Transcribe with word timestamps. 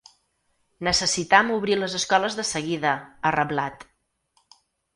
Necessitam 0.87 1.51
obrir 1.57 1.77
les 1.83 1.99
escoles 2.01 2.39
de 2.41 2.47
seguida, 2.55 2.97
ha 3.31 3.35
reblat. 3.39 3.89